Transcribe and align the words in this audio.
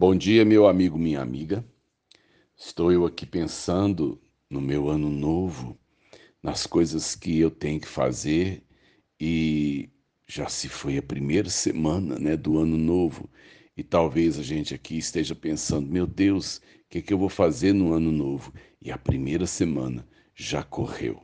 Bom 0.00 0.14
dia, 0.14 0.44
meu 0.44 0.68
amigo, 0.68 0.96
minha 0.96 1.20
amiga. 1.20 1.64
Estou 2.56 2.92
eu 2.92 3.04
aqui 3.04 3.26
pensando 3.26 4.16
no 4.48 4.60
meu 4.60 4.88
ano 4.88 5.08
novo, 5.08 5.76
nas 6.40 6.68
coisas 6.68 7.16
que 7.16 7.36
eu 7.36 7.50
tenho 7.50 7.80
que 7.80 7.88
fazer 7.88 8.62
e 9.20 9.90
já 10.24 10.48
se 10.48 10.68
foi 10.68 10.98
a 10.98 11.02
primeira 11.02 11.50
semana, 11.50 12.16
né, 12.16 12.36
do 12.36 12.58
ano 12.60 12.78
novo 12.78 13.28
e 13.76 13.82
talvez 13.82 14.38
a 14.38 14.42
gente 14.44 14.72
aqui 14.72 14.96
esteja 14.96 15.34
pensando, 15.34 15.90
meu 15.90 16.06
Deus, 16.06 16.58
o 16.58 16.62
que, 16.90 17.02
que 17.02 17.12
eu 17.12 17.18
vou 17.18 17.28
fazer 17.28 17.72
no 17.72 17.92
ano 17.92 18.12
novo? 18.12 18.54
E 18.80 18.92
a 18.92 18.98
primeira 18.98 19.48
semana 19.48 20.06
já 20.32 20.62
correu. 20.62 21.20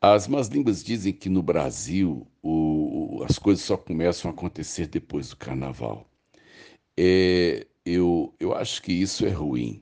As 0.00 0.26
más 0.26 0.48
línguas 0.48 0.82
dizem 0.82 1.12
que 1.12 1.28
no 1.28 1.44
Brasil 1.44 2.26
o, 2.42 3.22
as 3.22 3.38
coisas 3.38 3.64
só 3.64 3.76
começam 3.76 4.28
a 4.28 4.34
acontecer 4.34 4.88
depois 4.88 5.28
do 5.28 5.36
carnaval. 5.36 6.10
É, 7.00 7.64
eu, 7.86 8.34
eu 8.40 8.52
acho 8.56 8.82
que 8.82 8.92
isso 8.92 9.24
é 9.24 9.30
ruim. 9.30 9.80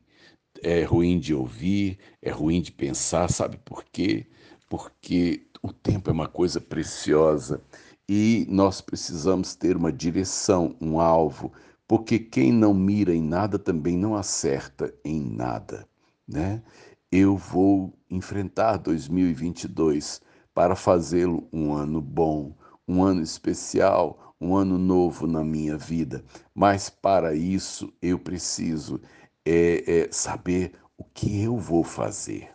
É 0.62 0.84
ruim 0.84 1.19
de 1.19 1.33
ouvir, 1.33 1.98
é 2.20 2.30
ruim 2.30 2.61
de 2.61 2.70
pensar, 2.70 3.30
sabe 3.30 3.57
por 3.65 3.83
quê? 3.84 4.27
Porque 4.69 5.47
o 5.62 5.73
tempo 5.73 6.10
é 6.10 6.12
uma 6.12 6.29
coisa 6.29 6.60
preciosa 6.60 7.62
e 8.07 8.47
nós 8.51 8.83
precisamos 8.83 9.55
ter 9.55 9.79
uma 9.79 9.91
direção, 9.91 10.77
um 10.79 11.01
alvo, 11.01 11.52
porque 11.88 12.19
quem 12.19 12.52
não 12.52 12.74
mira 12.74 13.15
em 13.15 13.23
nada 13.23 13.59
também 13.59 13.96
não 13.96 14.15
acerta 14.15 14.93
em 15.02 15.21
nada, 15.21 15.88
né? 16.29 16.62
Eu 17.10 17.35
vou 17.35 17.95
enfrentar 18.10 18.77
2022 18.77 20.21
para 20.52 20.77
fazê-lo 20.77 21.48
um 21.51 21.73
ano 21.73 22.02
bom, 22.02 22.55
um 22.87 23.02
ano 23.02 23.23
especial, 23.23 24.26
um 24.41 24.57
ano 24.57 24.79
novo 24.79 25.27
na 25.27 25.43
minha 25.43 25.77
vida. 25.77 26.25
Mas 26.55 26.91
para 26.91 27.35
isso 27.35 27.93
eu 28.01 28.19
preciso 28.19 29.01
é, 29.45 30.05
é, 30.05 30.13
saber 30.13 30.73
o 30.97 31.05
que 31.05 31.43
eu 31.43 31.59
vou 31.59 31.85
fazer, 31.85 32.51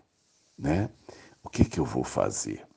né? 0.57 0.89
O 1.43 1.49
que, 1.49 1.65
que 1.65 1.79
eu 1.79 1.85
vou 1.85 2.03
fazer? 2.03 2.67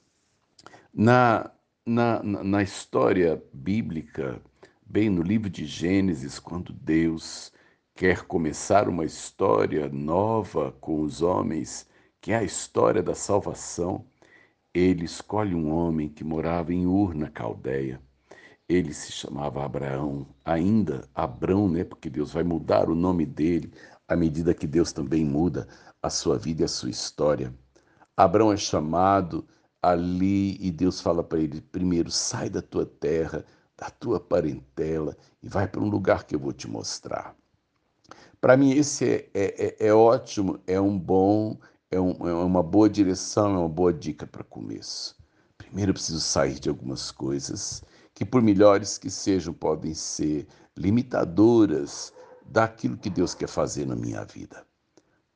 Na, 0.93 1.51
na, 1.85 2.23
na 2.23 2.63
história 2.63 3.43
bíblica, 3.53 4.41
bem 4.87 5.11
no 5.11 5.23
livro 5.23 5.51
de 5.51 5.67
Gênesis, 5.67 6.39
quando 6.39 6.73
Deus 6.73 7.53
quer 7.95 8.23
começar 8.23 8.89
uma 8.89 9.05
história 9.05 9.89
nova 9.89 10.73
com 10.81 11.01
os 11.03 11.23
homens, 11.23 11.89
que 12.21 12.33
é 12.33 12.37
a 12.37 12.45
história 12.45 13.03
da 13.03 13.15
salvação, 13.15 14.07
ele 14.73 15.05
escolhe 15.05 15.55
um 15.55 15.71
homem 15.71 16.09
que 16.09 16.25
morava 16.25 16.73
em 16.73 16.87
Ur, 16.87 17.15
na 17.15 17.31
Caldeia. 17.31 18.01
Ele 18.69 18.95
se 18.95 19.13
chamava 19.13 19.65
Abraão, 19.65 20.27
ainda 20.45 21.07
Abrão, 21.15 21.69
né? 21.69 21.85
Porque 21.85 22.09
Deus 22.09 22.33
vai 22.33 22.43
mudar 22.43 22.89
o 22.89 22.95
nome 22.95 23.27
dele 23.27 23.73
à 24.09 24.17
medida 24.17 24.55
que 24.55 24.67
Deus 24.67 24.93
também 24.93 25.25
muda 25.25 25.69
a 26.03 26.09
sua 26.09 26.39
vida 26.39 26.63
e 26.63 26.65
a 26.65 26.69
sua 26.69 26.91
história. 26.91 27.55
Abrão 28.17 28.53
é 28.53 28.57
chamado 28.57 29.47
ali 29.83 30.57
e 30.61 30.71
Deus 30.71 31.01
fala 31.01 31.23
para 31.23 31.41
ele: 31.41 31.61
primeiro, 31.61 32.11
sai 32.11 32.49
da 32.49 32.63
tua 32.63 32.87
terra, 32.87 33.45
da 33.77 33.91
tua 33.91 34.19
parentela 34.19 35.17
e 35.43 35.49
vai 35.49 35.69
para 35.69 35.81
um 35.81 35.89
lugar 35.89 36.25
que 36.25 36.35
eu 36.35 36.41
vou 36.41 36.53
te 36.53 36.69
mostrar. 36.69 37.37
Para 38.41 38.57
mim, 38.57 38.73
esse 38.73 39.05
é, 39.05 39.31
é, 39.35 39.67
é, 39.67 39.87
é 39.89 39.95
ótimo, 39.95 40.59
é 40.67 40.81
um 40.81 40.99
bom 40.99 41.59
é, 41.91 42.01
um, 42.01 42.29
é 42.29 42.35
uma 42.35 42.63
boa 42.63 42.91
direção, 42.91 43.55
é 43.55 43.59
uma 43.59 43.69
boa 43.69 43.93
dica 43.93 44.27
para 44.27 44.43
começo. 44.43 45.17
Primeiro 45.57 45.91
eu 45.91 45.95
preciso 45.95 46.21
sair 46.21 46.59
de 46.59 46.69
algumas 46.69 47.11
coisas 47.11 47.83
que, 48.15 48.25
por 48.25 48.41
melhores 48.41 48.97
que 48.97 49.11
sejam, 49.11 49.53
podem 49.53 49.93
ser 49.93 50.47
limitadoras 50.77 52.13
daquilo 52.47 52.97
que 52.97 53.11
Deus 53.11 53.35
quer 53.35 53.49
fazer 53.49 53.87
na 53.87 53.97
minha 53.97 54.25
vida. 54.25 54.65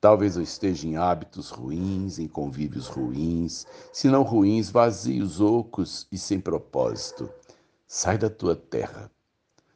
Talvez 0.01 0.37
eu 0.37 0.43
esteja 0.43 0.87
em 0.87 0.97
hábitos 0.97 1.51
ruins, 1.51 2.21
em 2.21 2.29
convívios 2.29 2.87
ruins, 2.87 3.67
se 3.93 4.09
não 4.09 4.23
ruins, 4.23 4.71
vazios, 4.71 5.41
ocos 5.41 6.07
e 6.13 6.17
sem 6.17 6.39
propósito. 6.39 7.29
Sai 7.87 8.17
da 8.17 8.31
tua 8.31 8.55
terra, 8.55 9.11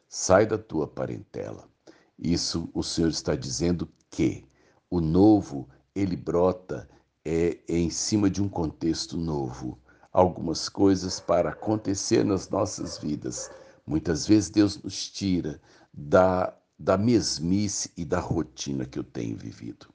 sai 0.08 0.46
da 0.46 0.56
tua 0.56 0.86
parentela. 0.86 1.68
Isso 2.16 2.70
o 2.72 2.84
Senhor 2.84 3.08
está 3.08 3.34
dizendo 3.34 3.88
que 4.10 4.44
o 4.88 5.00
novo 5.00 5.68
ele 5.92 6.14
brota 6.14 6.88
é, 7.24 7.58
é 7.68 7.76
em 7.76 7.90
cima 7.90 8.30
de 8.30 8.40
um 8.40 8.48
contexto 8.48 9.16
novo. 9.16 9.78
Algumas 10.12 10.68
coisas 10.68 11.18
para 11.18 11.50
acontecer 11.50 12.24
nas 12.24 12.48
nossas 12.50 12.98
vidas. 12.98 13.50
Muitas 13.86 14.26
vezes 14.26 14.50
Deus 14.50 14.82
nos 14.82 15.08
tira 15.10 15.60
da, 15.92 16.54
da 16.78 16.98
mesmice 16.98 17.90
e 17.96 18.04
da 18.04 18.20
rotina 18.20 18.84
que 18.84 18.98
eu 18.98 19.04
tenho 19.04 19.36
vivido. 19.36 19.86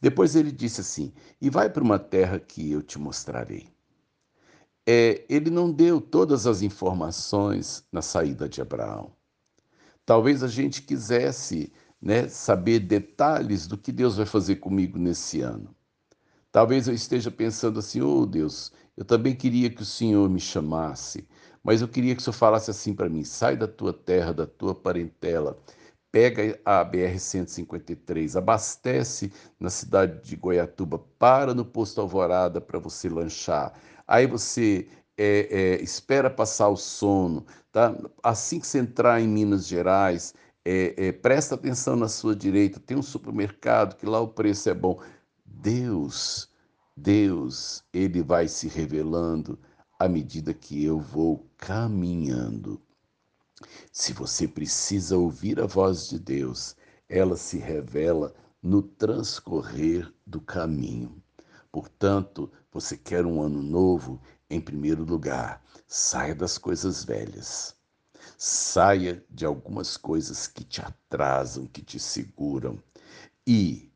Depois 0.00 0.36
ele 0.36 0.52
disse 0.52 0.80
assim: 0.80 1.12
E 1.40 1.48
vai 1.48 1.70
para 1.70 1.82
uma 1.82 1.98
terra 1.98 2.38
que 2.38 2.70
eu 2.70 2.82
te 2.82 2.98
mostrarei. 2.98 3.68
É, 4.86 5.24
ele 5.28 5.50
não 5.50 5.72
deu 5.72 6.00
todas 6.00 6.46
as 6.46 6.62
informações 6.62 7.82
na 7.90 8.02
saída 8.02 8.48
de 8.48 8.60
Abraão. 8.60 9.10
Talvez 10.04 10.44
a 10.44 10.48
gente 10.48 10.82
quisesse 10.82 11.72
né, 12.00 12.28
saber 12.28 12.78
detalhes 12.80 13.66
do 13.66 13.76
que 13.76 13.90
Deus 13.90 14.16
vai 14.16 14.26
fazer 14.26 14.56
comigo 14.56 14.96
nesse 14.98 15.40
ano. 15.40 15.74
Talvez 16.52 16.86
eu 16.86 16.94
esteja 16.94 17.30
pensando 17.30 17.80
assim: 17.80 18.00
oh 18.00 18.24
Deus, 18.24 18.72
eu 18.96 19.04
também 19.04 19.34
queria 19.34 19.70
que 19.70 19.82
o 19.82 19.84
Senhor 19.84 20.28
me 20.30 20.40
chamasse, 20.40 21.26
mas 21.62 21.82
eu 21.82 21.88
queria 21.88 22.14
que 22.14 22.20
o 22.20 22.24
Senhor 22.24 22.34
falasse 22.34 22.70
assim 22.70 22.94
para 22.94 23.08
mim: 23.08 23.24
sai 23.24 23.56
da 23.56 23.68
tua 23.68 23.92
terra, 23.92 24.32
da 24.32 24.46
tua 24.46 24.74
parentela, 24.74 25.58
pega 26.10 26.58
a 26.64 26.84
BR-153, 26.84 28.36
abastece 28.36 29.32
na 29.60 29.68
cidade 29.70 30.22
de 30.22 30.36
Goiatuba, 30.36 30.98
para 31.18 31.54
no 31.54 31.64
posto 31.64 32.00
Alvorada 32.00 32.60
para 32.60 32.78
você 32.78 33.08
lanchar. 33.08 33.74
Aí 34.06 34.26
você 34.26 34.88
é, 35.16 35.48
é, 35.78 35.82
espera 35.82 36.30
passar 36.30 36.68
o 36.68 36.76
sono, 36.76 37.44
tá? 37.72 37.94
Assim 38.22 38.60
que 38.60 38.66
você 38.66 38.78
entrar 38.78 39.20
em 39.20 39.28
Minas 39.28 39.66
Gerais, 39.66 40.34
é, 40.64 41.12
presta 41.12 41.54
atenção 41.54 41.96
na 41.96 42.08
sua 42.08 42.34
direita, 42.34 42.80
tem 42.80 42.96
um 42.96 43.02
supermercado 43.02 43.96
que 43.96 44.06
lá 44.06 44.20
o 44.20 44.28
preço 44.28 44.68
é 44.68 44.74
bom. 44.74 45.00
Deus, 45.44 46.50
Deus, 46.98 47.84
ele 47.92 48.22
vai 48.22 48.48
se 48.48 48.68
revelando 48.68 49.58
à 49.98 50.08
medida 50.08 50.54
que 50.54 50.82
eu 50.82 50.98
vou 50.98 51.46
caminhando. 51.58 52.80
Se 53.92 54.14
você 54.14 54.48
precisa 54.48 55.18
ouvir 55.18 55.60
a 55.60 55.66
voz 55.66 56.08
de 56.08 56.18
Deus, 56.18 56.74
ela 57.06 57.36
se 57.36 57.58
revela 57.58 58.34
no 58.62 58.82
transcorrer 58.82 60.10
do 60.26 60.40
caminho. 60.40 61.22
Portanto, 61.70 62.50
você 62.72 62.96
quer 62.96 63.26
um 63.26 63.42
ano 63.42 63.62
novo? 63.62 64.18
Em 64.48 64.60
primeiro 64.60 65.04
lugar, 65.04 65.62
saia 65.86 66.34
das 66.34 66.56
coisas 66.56 67.04
velhas. 67.04 67.76
Saia 68.38 69.22
de 69.28 69.44
algumas 69.44 69.98
coisas 69.98 70.46
que 70.46 70.64
te 70.64 70.80
atrasam, 70.80 71.66
que 71.66 71.82
te 71.82 71.98
seguram 72.00 72.82
e 73.46 73.92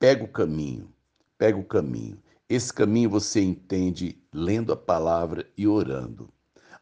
pega 0.00 0.24
o 0.24 0.28
caminho, 0.28 0.92
pega 1.38 1.56
o 1.56 1.64
caminho. 1.64 2.20
Esse 2.50 2.72
caminho 2.72 3.08
você 3.08 3.40
entende 3.40 4.20
lendo 4.34 4.72
a 4.72 4.76
palavra 4.76 5.48
e 5.56 5.68
orando. 5.68 6.28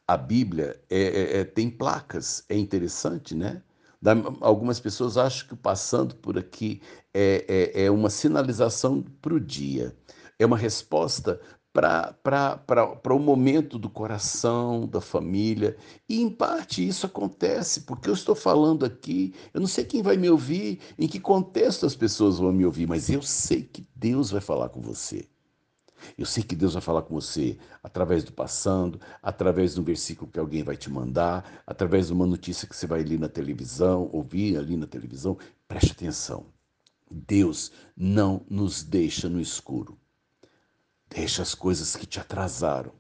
A 0.07 0.17
Bíblia 0.17 0.83
é, 0.89 1.03
é, 1.03 1.41
é, 1.41 1.45
tem 1.45 1.69
placas, 1.69 2.43
é 2.49 2.57
interessante, 2.57 3.35
né? 3.35 3.63
Algumas 4.41 4.81
pessoas 4.81 5.19
acham 5.19 5.47
que 5.47 5.55
passando 5.55 6.15
por 6.15 6.39
aqui 6.39 6.81
é, 7.13 7.73
é, 7.75 7.85
é 7.85 7.91
uma 7.91 8.09
sinalização 8.09 9.03
para 9.21 9.35
o 9.35 9.41
dia, 9.41 9.95
é 10.39 10.47
uma 10.47 10.57
resposta 10.57 11.39
para 11.71 13.15
o 13.15 13.19
momento 13.19 13.79
do 13.79 13.91
coração, 13.91 14.87
da 14.87 15.03
família. 15.03 15.77
E, 16.09 16.23
em 16.23 16.31
parte, 16.31 16.87
isso 16.87 17.05
acontece, 17.05 17.83
porque 17.83 18.09
eu 18.09 18.15
estou 18.15 18.35
falando 18.35 18.87
aqui, 18.87 19.35
eu 19.53 19.61
não 19.61 19.69
sei 19.69 19.85
quem 19.85 20.01
vai 20.01 20.17
me 20.17 20.31
ouvir, 20.31 20.81
em 20.99 21.07
que 21.07 21.21
contexto 21.21 21.85
as 21.85 21.95
pessoas 21.95 22.39
vão 22.39 22.53
me 22.53 22.65
ouvir, 22.65 22.89
mas 22.89 23.11
eu 23.11 23.21
sei 23.21 23.65
que 23.65 23.87
Deus 23.95 24.31
vai 24.31 24.41
falar 24.41 24.71
com 24.71 24.81
você. 24.81 25.29
Eu 26.17 26.27
sei 26.27 26.43
que 26.43 26.57
Deus 26.57 26.75
vai 26.75 26.83
falar 26.83 27.03
com 27.03 27.15
você 27.15 27.59
através 27.83 28.25
do 28.25 28.33
passando, 28.33 29.01
através 29.23 29.75
de 29.75 29.81
um 29.81 29.85
versículo 29.85 30.31
que 30.31 30.39
alguém 30.39 30.63
vai 30.63 30.77
te 30.77 30.91
mandar, 30.91 31.63
através 31.67 32.09
de 32.09 32.13
uma 32.13 32.27
notícia 32.27 32.69
que 32.69 32.77
você 32.77 32.87
vai 32.87 33.03
ler 33.03 33.19
na 33.19 33.29
televisão, 33.29 34.09
ouvir 34.13 34.57
ali 34.57 34.77
na 34.77 34.87
televisão. 34.87 35.37
Preste 35.67 35.93
atenção. 35.93 36.47
Deus 37.11 37.73
não 37.97 38.45
nos 38.49 38.83
deixa 38.83 39.29
no 39.29 39.41
escuro. 39.41 39.99
Deixa 41.09 41.43
as 41.43 41.55
coisas 41.55 41.97
que 41.97 42.07
te 42.07 42.21
atrasaram, 42.21 42.93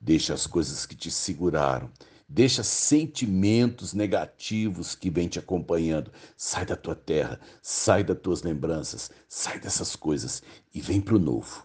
deixa 0.00 0.34
as 0.34 0.46
coisas 0.46 0.84
que 0.84 0.96
te 0.96 1.08
seguraram, 1.08 1.88
deixa 2.28 2.64
sentimentos 2.64 3.94
negativos 3.94 4.96
que 4.96 5.08
vêm 5.08 5.28
te 5.28 5.38
acompanhando. 5.38 6.10
Sai 6.36 6.66
da 6.66 6.74
tua 6.74 6.96
terra, 6.96 7.38
sai 7.62 8.02
das 8.02 8.18
tuas 8.18 8.42
lembranças, 8.42 9.10
sai 9.28 9.60
dessas 9.60 9.94
coisas 9.94 10.42
e 10.74 10.80
vem 10.80 11.00
para 11.00 11.14
o 11.14 11.18
novo. 11.18 11.64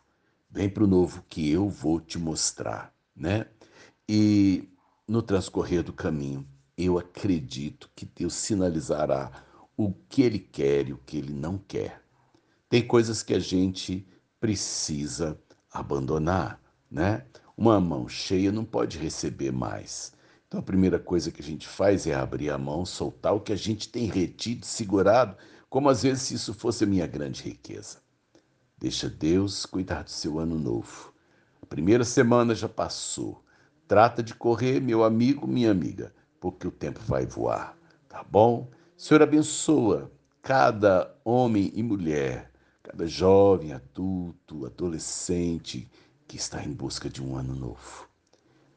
Vem 0.50 0.68
para 0.68 0.84
o 0.84 0.88
novo 0.88 1.24
que 1.30 1.50
eu 1.50 1.70
vou 1.70 2.00
te 2.00 2.18
mostrar, 2.18 2.92
né? 3.16 3.46
E 4.08 4.68
no 5.08 5.22
transcorrer 5.22 5.84
do 5.84 5.94
caminho, 5.94 6.48
eu 6.76 6.98
acredito 6.98 7.90
que 7.96 8.06
Deus 8.06 8.34
sinalizará 8.34 9.32
o 9.78 9.94
que 10.10 10.24
ele 10.24 10.40
quer 10.40 10.90
e 10.90 10.94
o 10.94 10.98
que 10.98 11.18
ele 11.18 11.32
não 11.32 11.58
quer. 11.58 12.02
Tem 12.68 12.86
coisas 12.86 13.22
que 13.22 13.34
a 13.34 13.40
gente 13.40 14.08
precisa 14.40 15.40
abandonar, 15.72 16.60
né? 16.90 17.26
Uma 17.56 17.80
mão 17.80 18.08
cheia 18.10 18.52
não 18.52 18.66
pode 18.66 18.98
receber 18.98 19.52
mais. 19.52 20.14
Então 20.48 20.62
a 20.62 20.64
primeira 20.64 20.98
coisa 20.98 21.32
que 21.32 21.42
a 21.42 21.46
gente 21.46 21.68
faz 21.68 22.08
é 22.08 22.16
abrir 22.16 22.50
a 22.50 22.58
mão, 22.58 22.86
soltar 22.86 23.36
o 23.36 23.40
que 23.40 23.54
a 23.54 23.56
gente 23.56 23.88
tem 23.88 24.08
retido, 24.08 24.66
segurado, 24.66 25.38
como 25.70 25.90
às 25.90 26.02
vezes 26.02 26.24
se 26.24 26.34
isso 26.34 26.56
fosse 26.56 26.86
a 26.86 26.88
minha 26.88 27.06
grande 27.06 27.44
riqueza. 27.44 28.00
Deixa 28.80 29.10
Deus 29.10 29.66
cuidar 29.66 30.04
do 30.04 30.10
seu 30.10 30.40
ano 30.40 30.58
novo. 30.58 31.14
A 31.62 31.66
primeira 31.66 32.06
semana 32.06 32.56
já 32.56 32.70
passou. 32.70 33.44
Trata 33.90 34.24
de 34.24 34.34
correr, 34.34 34.80
meu 34.80 35.04
amigo, 35.04 35.46
minha 35.46 35.70
amiga, 35.70 36.14
porque 36.40 36.66
o 36.66 36.72
tempo 36.72 37.02
vai 37.06 37.26
voar, 37.26 37.78
tá 38.08 38.24
bom? 38.24 38.70
Senhor 38.96 39.22
abençoa 39.22 40.10
cada 40.42 41.14
homem 41.26 41.74
e 41.76 41.84
mulher, 41.84 42.52
cada 42.82 43.06
jovem, 43.06 43.74
adulto, 43.74 44.66
adolescente 44.66 45.90
que 46.26 46.38
está 46.38 46.64
em 46.64 46.72
busca 46.72 47.10
de 47.10 47.22
um 47.22 47.36
ano 47.36 47.56
novo. 47.56 48.08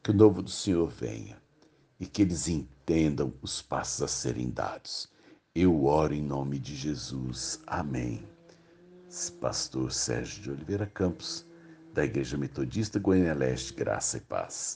Que 0.01 0.11
o 0.11 0.13
novo 0.13 0.41
do 0.41 0.49
Senhor 0.49 0.89
venha 0.89 1.41
e 1.97 2.05
que 2.05 2.23
eles 2.23 2.49
entendam 2.49 3.33
os 3.41 3.61
passos 3.61 4.01
a 4.01 4.07
serem 4.09 4.49
dados. 4.49 5.07
Eu 5.55 5.85
oro 5.85 6.13
em 6.13 6.21
nome 6.21 6.59
de 6.59 6.75
Jesus. 6.75 7.61
Amém. 7.65 8.32
Pastor 9.39 9.91
Sérgio 9.91 10.41
de 10.41 10.51
Oliveira 10.51 10.87
Campos, 10.87 11.45
da 11.93 12.03
Igreja 12.03 12.35
Metodista 12.35 12.97
Goiânia 12.97 13.35
Leste, 13.35 13.71
Graça 13.71 14.17
e 14.17 14.21
Paz. 14.21 14.71